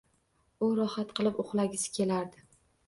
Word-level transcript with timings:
U 0.67 0.71
rohat 0.79 1.13
qilib 1.21 1.39
uxlagisi 1.45 1.97
kelardi. 2.01 2.47